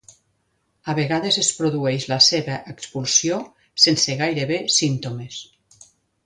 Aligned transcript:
A 0.93 0.93
vegades 0.99 1.35
es 1.41 1.51
produeix 1.57 2.07
la 2.11 2.17
seva 2.29 2.55
expulsió 2.73 3.37
sense 3.85 4.17
gairebé 4.23 4.59
símptomes. 4.79 5.39